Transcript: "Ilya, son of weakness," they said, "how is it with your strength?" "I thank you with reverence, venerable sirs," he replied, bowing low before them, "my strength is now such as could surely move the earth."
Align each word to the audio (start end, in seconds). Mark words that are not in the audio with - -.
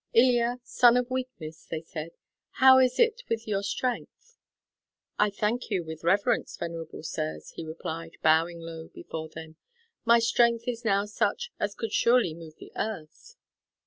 "Ilya, 0.15 0.59
son 0.63 0.97
of 0.97 1.11
weakness," 1.11 1.67
they 1.69 1.83
said, 1.83 2.09
"how 2.53 2.79
is 2.79 2.97
it 2.97 3.21
with 3.29 3.47
your 3.47 3.61
strength?" 3.61 4.35
"I 5.19 5.29
thank 5.29 5.69
you 5.69 5.83
with 5.83 6.03
reverence, 6.03 6.57
venerable 6.57 7.03
sirs," 7.03 7.51
he 7.51 7.63
replied, 7.63 8.17
bowing 8.23 8.59
low 8.59 8.87
before 8.87 9.29
them, 9.29 9.57
"my 10.03 10.17
strength 10.17 10.63
is 10.67 10.83
now 10.83 11.05
such 11.05 11.51
as 11.59 11.75
could 11.75 11.93
surely 11.93 12.33
move 12.33 12.55
the 12.57 12.71
earth." 12.75 13.35